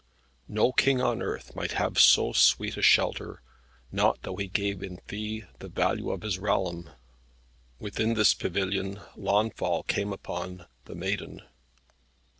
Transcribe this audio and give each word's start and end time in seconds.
No 0.47 0.71
King 0.71 0.99
on 0.99 1.21
earth 1.21 1.55
might 1.55 1.73
have 1.73 1.99
so 1.99 2.33
sweet 2.33 2.75
a 2.75 2.81
shelter, 2.81 3.43
not 3.91 4.23
though 4.23 4.37
he 4.37 4.47
gave 4.47 4.81
in 4.81 4.97
fee 5.05 5.43
the 5.59 5.67
value 5.67 6.09
of 6.09 6.23
his 6.23 6.39
realm. 6.39 6.89
Within 7.77 8.15
this 8.15 8.33
pavilion 8.33 8.99
Launfal 9.15 9.83
came 9.83 10.11
upon 10.11 10.65
the 10.85 10.95
Maiden. 10.95 11.43